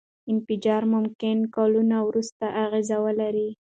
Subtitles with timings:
[0.31, 3.49] انفجار ممکن کلونه وروسته اغېز ولري.